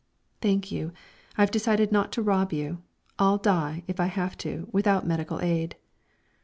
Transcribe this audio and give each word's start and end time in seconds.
"Thank 0.41 0.71
you, 0.71 0.93
I've 1.37 1.51
decided 1.51 1.91
not 1.91 2.11
to 2.13 2.23
rob 2.23 2.51
you. 2.51 2.81
I'll 3.19 3.37
die, 3.37 3.83
if 3.85 3.99
I 3.99 4.07
have 4.07 4.35
to, 4.39 4.67
without 4.71 5.05
medical 5.05 5.39
aid." 5.41 5.75